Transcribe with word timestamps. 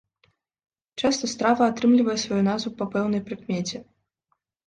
Часта 1.01 1.25
страва 1.33 1.63
атрымлівае 1.71 2.17
сваю 2.21 2.41
назву 2.49 2.71
па 2.81 2.85
пэўнай 2.97 3.21
прыкмеце. 3.27 3.77